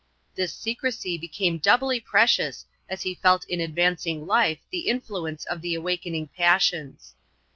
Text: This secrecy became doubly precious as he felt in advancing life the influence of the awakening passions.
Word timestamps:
This 0.33 0.51
secrecy 0.51 1.15
became 1.19 1.59
doubly 1.59 1.99
precious 1.99 2.65
as 2.89 3.03
he 3.03 3.13
felt 3.13 3.45
in 3.47 3.61
advancing 3.61 4.25
life 4.25 4.57
the 4.71 4.87
influence 4.87 5.45
of 5.45 5.61
the 5.61 5.75
awakening 5.75 6.29
passions. 6.35 7.13